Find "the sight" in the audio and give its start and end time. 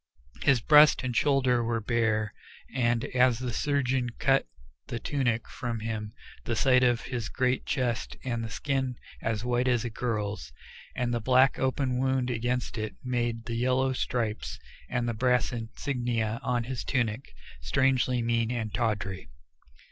6.43-6.83